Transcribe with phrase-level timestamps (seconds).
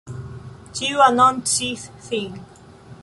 [0.79, 2.43] Ĉiu anoncis sin.